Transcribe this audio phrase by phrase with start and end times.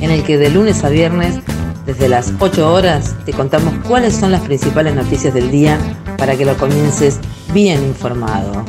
[0.00, 1.38] en el que de lunes a viernes,
[1.86, 5.78] desde las 8 horas, te contamos cuáles son las principales noticias del día
[6.16, 7.20] para que lo comiences
[7.52, 8.64] bien informado.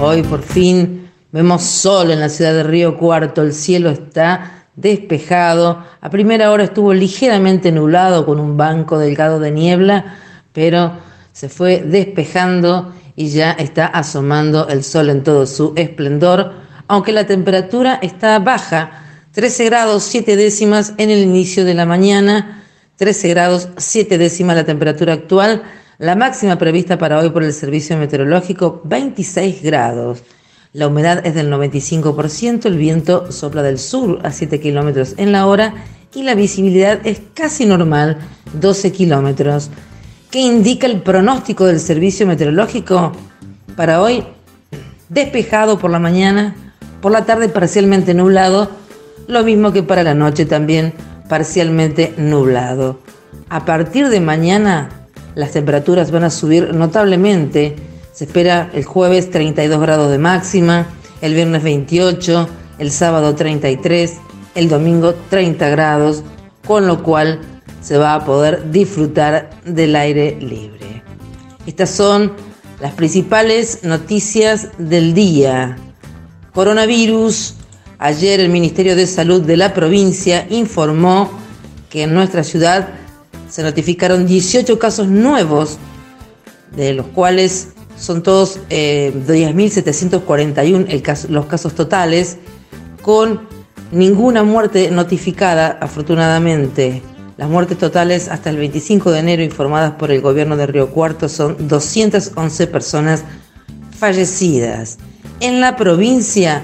[0.00, 5.84] Hoy por fin vemos sol en la ciudad de Río Cuarto, el cielo está despejado,
[6.00, 10.16] a primera hora estuvo ligeramente nublado con un banco delgado de niebla,
[10.52, 10.92] pero
[11.32, 16.52] se fue despejando y ya está asomando el sol en todo su esplendor,
[16.88, 19.05] aunque la temperatura está baja,
[19.36, 22.64] 13 grados 7 décimas en el inicio de la mañana,
[22.96, 25.62] 13 grados 7 décimas la temperatura actual,
[25.98, 30.22] la máxima prevista para hoy por el servicio meteorológico 26 grados.
[30.72, 35.46] La humedad es del 95%, el viento sopla del sur a 7 kilómetros en la
[35.46, 35.84] hora
[36.14, 38.16] y la visibilidad es casi normal,
[38.54, 39.68] 12 kilómetros.
[40.30, 43.12] ¿Qué indica el pronóstico del servicio meteorológico
[43.76, 44.24] para hoy?
[45.10, 46.56] Despejado por la mañana,
[47.02, 48.85] por la tarde parcialmente nublado,
[49.28, 50.92] lo mismo que para la noche también
[51.28, 53.00] parcialmente nublado.
[53.48, 54.88] A partir de mañana
[55.34, 57.76] las temperaturas van a subir notablemente.
[58.12, 60.86] Se espera el jueves 32 grados de máxima,
[61.20, 64.14] el viernes 28, el sábado 33,
[64.54, 66.22] el domingo 30 grados,
[66.66, 67.40] con lo cual
[67.82, 71.02] se va a poder disfrutar del aire libre.
[71.66, 72.32] Estas son
[72.80, 75.76] las principales noticias del día.
[76.52, 77.55] Coronavirus.
[77.98, 81.30] Ayer el Ministerio de Salud de la provincia informó
[81.88, 82.90] que en nuestra ciudad
[83.48, 85.78] se notificaron 18 casos nuevos,
[86.76, 87.68] de los cuales
[87.98, 92.36] son todos eh, 10.741 los casos totales,
[93.00, 93.48] con
[93.92, 97.02] ninguna muerte notificada, afortunadamente.
[97.38, 101.28] Las muertes totales hasta el 25 de enero informadas por el gobierno de Río Cuarto
[101.28, 103.24] son 211 personas
[103.98, 104.98] fallecidas.
[105.40, 106.62] En la provincia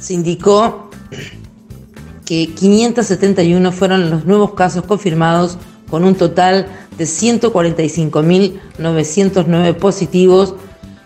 [0.00, 0.90] se indicó
[2.24, 10.54] que 571 fueron los nuevos casos confirmados con un total de 145.909 positivos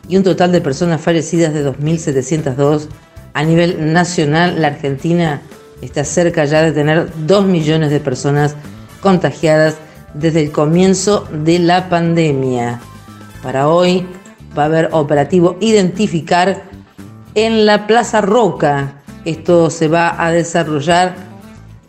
[0.09, 2.87] y un total de personas fallecidas de 2.702.
[3.33, 5.43] A nivel nacional, la Argentina
[5.81, 8.55] está cerca ya de tener 2 millones de personas
[9.01, 9.77] contagiadas
[10.13, 12.83] desde el comienzo de la pandemia.
[13.43, 14.07] Para hoy
[14.57, 16.74] va a haber operativo Identificar
[17.35, 19.03] en la Plaza Roca.
[19.25, 21.15] Esto se va a desarrollar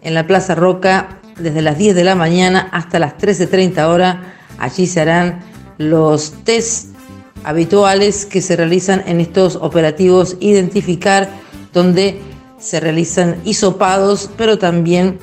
[0.02, 4.18] en la Plaza Roca desde las 10 de la mañana hasta las 13.30 horas.
[4.58, 5.40] Allí se harán
[5.78, 6.96] los test
[7.44, 11.30] habituales que se realizan en estos operativos Identificar,
[11.74, 12.20] donde
[12.58, 15.20] se realizan hisopados, pero también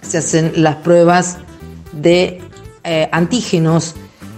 [0.00, 1.38] se hacen las pruebas
[1.92, 2.40] de
[2.84, 3.94] eh, antígenos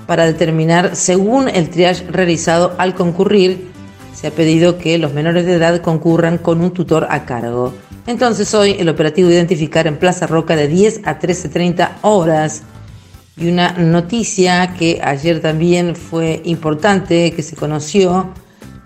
[0.06, 3.73] para determinar, según el triage realizado al concurrir,
[4.14, 7.74] se ha pedido que los menores de edad concurran con un tutor a cargo.
[8.06, 12.62] Entonces hoy el operativo Identificar en Plaza Roca de 10 a 13.30 horas.
[13.36, 18.32] Y una noticia que ayer también fue importante, que se conoció,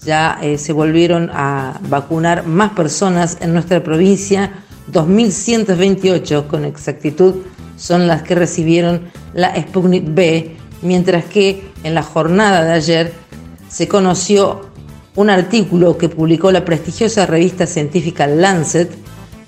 [0.05, 4.51] ya eh, se volvieron a vacunar más personas en nuestra provincia
[4.91, 7.35] 2.128 con exactitud
[7.77, 13.13] son las que recibieron la Sputnik B, mientras que en la jornada de ayer
[13.69, 14.68] se conoció
[15.19, 18.89] un artículo que publicó la prestigiosa revista científica Lancet,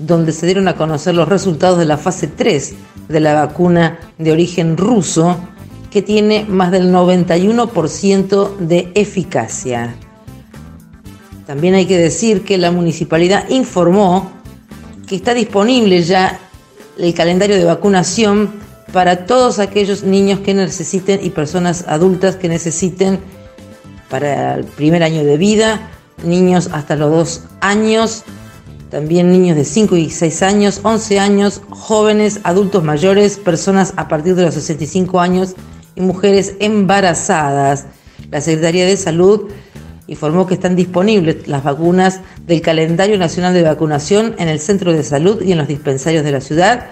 [0.01, 2.75] donde se dieron a conocer los resultados de la fase 3
[3.09, 5.39] de la vacuna de origen ruso,
[5.93, 9.95] que tiene más del 91% de eficacia.
[11.47, 14.33] También hay que decir que la municipalidad informó
[15.07, 16.41] que está disponible ya
[16.99, 18.51] el calendario de vacunación
[18.93, 23.21] para todos aquellos niños que necesiten y personas adultas que necesiten
[24.11, 25.89] para el primer año de vida,
[26.25, 28.25] niños hasta los dos años,
[28.91, 34.35] también niños de 5 y 6 años, 11 años, jóvenes, adultos mayores, personas a partir
[34.35, 35.55] de los 65 años
[35.95, 37.87] y mujeres embarazadas.
[38.31, 39.49] La Secretaría de Salud
[40.09, 45.05] informó que están disponibles las vacunas del calendario nacional de vacunación en el centro de
[45.05, 46.87] salud y en los dispensarios de la ciudad.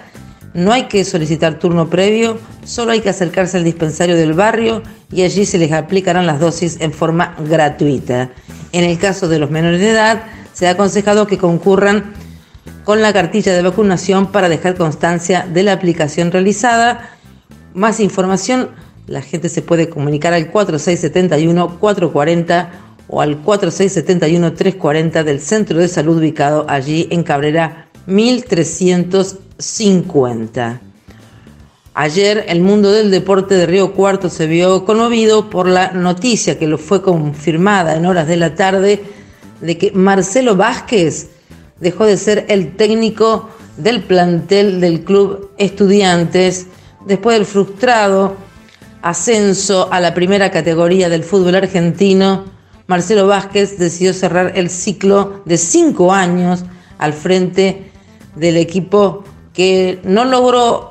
[0.53, 5.23] No hay que solicitar turno previo, solo hay que acercarse al dispensario del barrio y
[5.23, 8.29] allí se les aplicarán las dosis en forma gratuita.
[8.71, 10.21] En el caso de los menores de edad,
[10.53, 12.13] se ha aconsejado que concurran
[12.83, 17.11] con la cartilla de vacunación para dejar constancia de la aplicación realizada.
[17.73, 18.69] Más información,
[19.07, 22.69] la gente se puede comunicar al 4671-440
[23.07, 30.81] o al 4671-340 del centro de salud ubicado allí en Cabrera 1350.
[32.01, 36.65] Ayer el mundo del deporte de Río Cuarto se vio conmovido por la noticia que
[36.65, 39.03] lo fue confirmada en horas de la tarde
[39.59, 41.27] de que Marcelo Vázquez
[41.81, 46.67] dejó de ser el técnico del plantel del club Estudiantes
[47.05, 48.37] después del frustrado
[49.01, 52.45] ascenso a la primera categoría del fútbol argentino.
[52.87, 56.63] Marcelo Vázquez decidió cerrar el ciclo de cinco años
[56.97, 57.91] al frente
[58.37, 60.88] del equipo que no logró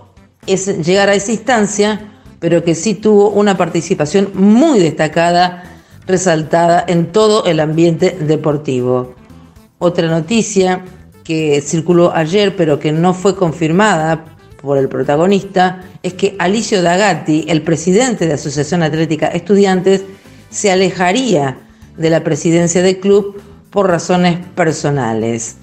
[0.57, 2.01] llegar a esa instancia,
[2.41, 5.65] pero que sí tuvo una participación muy destacada,
[6.07, 9.15] resaltada en todo el ambiente deportivo.
[9.79, 10.85] Otra noticia
[11.25, 14.25] que circuló ayer, pero que no fue confirmada
[14.63, 20.03] por el protagonista, es que Alicio Dagatti, el presidente de Asociación Atlética Estudiantes,
[20.51, 21.59] se alejaría
[21.97, 23.41] de la presidencia del club
[23.71, 25.57] por razones personales.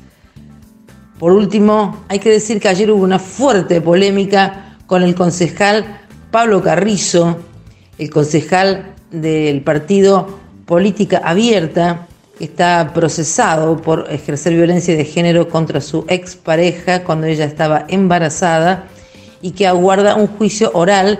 [1.20, 6.02] Por último, hay que decir que ayer hubo una fuerte polémica con el concejal
[6.32, 7.38] Pablo Carrizo,
[7.98, 15.80] el concejal del partido Política Abierta, que está procesado por ejercer violencia de género contra
[15.80, 18.88] su expareja cuando ella estaba embarazada
[19.42, 21.20] y que aguarda un juicio oral,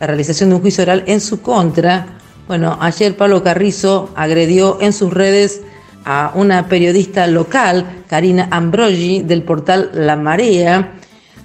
[0.00, 2.06] la realización de un juicio oral en su contra.
[2.46, 5.60] Bueno, ayer Pablo Carrizo agredió en sus redes
[6.04, 10.97] a una periodista local, Karina Ambrogi, del portal La Marea,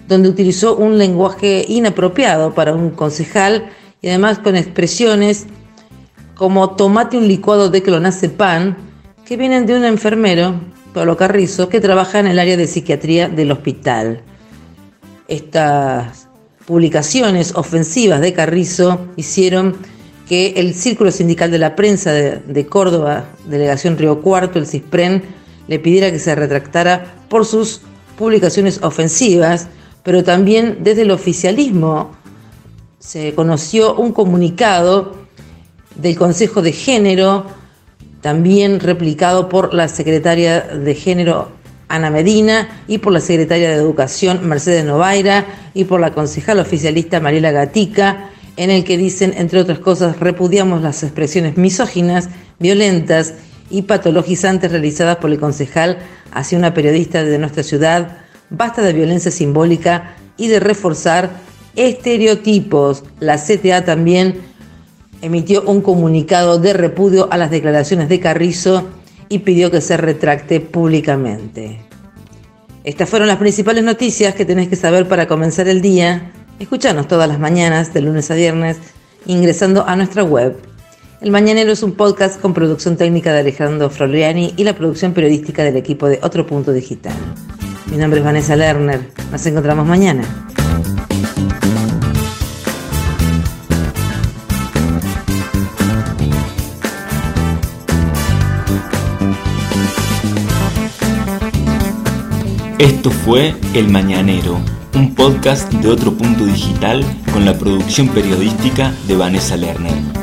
[0.07, 3.69] donde utilizó un lenguaje inapropiado para un concejal
[4.01, 5.47] y además con expresiones
[6.35, 8.75] como tomate un licuado de clonazepam,
[9.25, 10.55] que vienen de un enfermero,
[10.93, 14.21] Pablo Carrizo, que trabaja en el área de psiquiatría del hospital.
[15.27, 16.27] Estas
[16.65, 19.75] publicaciones ofensivas de Carrizo hicieron
[20.27, 25.23] que el Círculo Sindical de la Prensa de, Córdoba, Delegación Río Cuarto, el CISPREN,
[25.67, 27.81] le pidiera que se retractara por sus
[28.17, 29.67] publicaciones ofensivas,
[30.03, 32.11] pero también desde el oficialismo
[32.99, 35.15] se conoció un comunicado
[35.95, 37.45] del Consejo de Género,
[38.21, 41.49] también replicado por la secretaria de Género
[41.87, 47.19] Ana Medina y por la secretaria de Educación Mercedes Novaira y por la concejal oficialista
[47.19, 52.29] Mariela Gatica, en el que dicen, entre otras cosas, repudiamos las expresiones misóginas,
[52.59, 53.33] violentas
[53.69, 55.97] y patologizantes realizadas por el concejal
[56.31, 58.22] hacia una periodista de nuestra ciudad,
[58.53, 61.31] basta de violencia simbólica y de reforzar
[61.75, 63.03] estereotipos.
[63.19, 64.41] La CTA también
[65.21, 68.87] emitió un comunicado de repudio a las declaraciones de Carrizo
[69.27, 71.79] y pidió que se retracte públicamente.
[72.83, 76.31] Estas fueron las principales noticias que tenés que saber para comenzar el día.
[76.59, 78.77] Escuchanos todas las mañanas, de lunes a viernes,
[79.25, 80.57] ingresando a nuestra web.
[81.21, 85.63] El Mañanero es un podcast con producción técnica de Alejandro Froliani y la producción periodística
[85.63, 87.13] del equipo de Otro Punto Digital.
[87.93, 89.11] Mi nombre es Vanessa Lerner.
[89.31, 90.23] Nos encontramos mañana.
[102.79, 104.59] Esto fue El Mañanero,
[104.95, 110.22] un podcast de otro punto digital con la producción periodística de Vanessa Lerner.